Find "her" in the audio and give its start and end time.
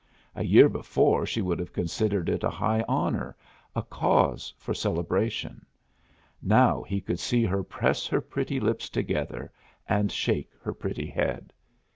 7.45-7.61, 8.07-8.19, 10.63-10.73